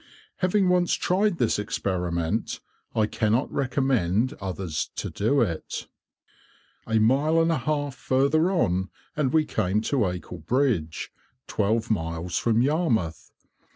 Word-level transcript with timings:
Having 0.37 0.67
once 0.69 0.93
tried 0.95 1.37
this 1.37 1.59
experiment, 1.59 2.59
I 2.95 3.05
cannot 3.05 3.51
recommend 3.53 4.33
others 4.41 4.89
to 4.95 5.11
do 5.11 5.41
it. 5.41 5.85
A 6.87 6.97
mile 6.97 7.39
and 7.39 7.51
a 7.51 7.59
half 7.59 7.93
further 7.93 8.49
on, 8.49 8.89
and 9.15 9.31
we 9.31 9.45
came 9.45 9.79
to 9.81 9.97
Acle 10.07 10.43
bridge, 10.43 11.11
twelve 11.45 11.91
miles 11.91 12.35
from 12.39 12.63
Yarmouth. 12.63 13.29